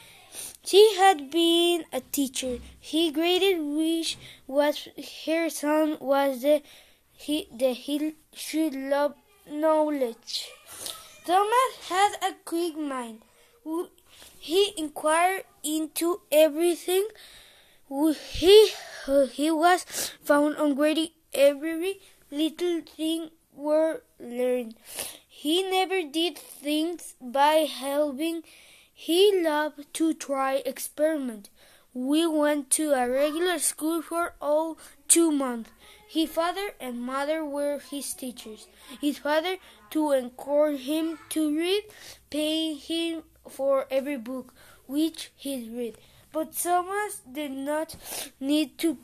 [0.65, 2.60] she had been a teacher.
[2.80, 4.18] He greatest wish
[4.48, 4.88] was
[5.26, 6.62] her son was the
[7.12, 9.16] he the he should love
[9.52, 10.48] knowledge.
[11.26, 13.24] Thomas had a quick mind.
[14.39, 17.07] He inquired into everything.
[17.89, 18.71] He,
[19.32, 19.83] he was
[20.23, 22.00] found on grading every
[22.32, 24.75] little thing were learned.
[25.27, 28.43] He never did things by helping.
[28.93, 31.49] He loved to try experiment.
[31.93, 34.77] We went to a regular school for all
[35.08, 35.72] two months.
[36.08, 38.67] His father and mother were his teachers.
[38.99, 39.58] His father,
[39.91, 41.83] to encourage him to read,
[42.30, 43.19] paid him
[43.59, 44.53] for every book
[44.88, 45.97] which he read.
[46.31, 47.97] But Thomas did not
[48.39, 48.97] need to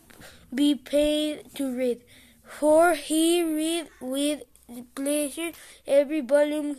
[0.54, 2.04] be paid to read,
[2.42, 4.44] for he read with
[4.96, 5.52] pleasure
[5.86, 6.78] every volume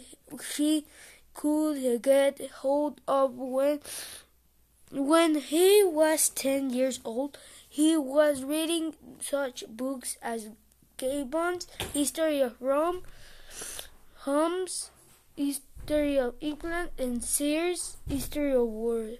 [0.56, 0.86] he
[1.34, 3.80] could get hold of when
[4.90, 7.36] when he was ten years old
[7.68, 10.48] he was reading such books as
[10.96, 13.02] Gibbon's History of Rome,
[14.24, 14.90] Hume's
[15.36, 19.10] History of England, and Sears' History of War.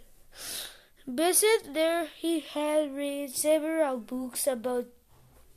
[1.07, 4.87] Besides there, he had read several books about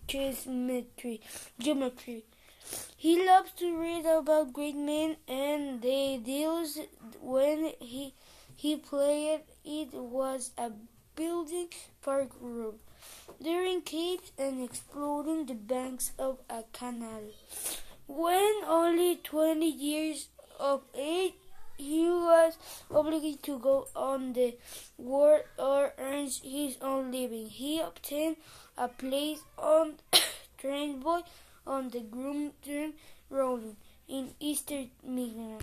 [0.08, 1.22] geometry.
[1.60, 2.26] geometry.
[2.96, 6.78] He loves to read about great men and their deals.
[7.22, 8.14] When he
[8.56, 10.72] he played, it was a
[11.16, 11.70] building
[12.02, 12.80] Park room.
[13.42, 17.24] during capes and exploring the banks of a canal.
[18.08, 20.28] When only twenty years
[20.60, 21.34] of age,
[21.78, 22.58] he was
[22.92, 24.58] obligated to go on the
[24.98, 27.48] war or earn his own living.
[27.48, 28.36] He obtained
[28.78, 29.94] a place on
[30.58, 31.22] train boy
[31.66, 32.96] on the Grand Trunk
[33.30, 33.76] Road
[34.08, 35.58] in Eastern Michigan.